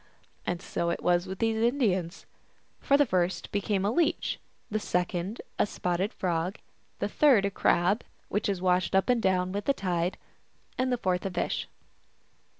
[0.47, 2.25] And so it was with these Indians.
[2.79, 4.39] For the first became a Leech,
[4.71, 6.57] the second a Sp9tted Frog,
[6.97, 10.17] the third a Crab, which is washed up and down with the tide,
[10.75, 11.67] and the fourth a Fish.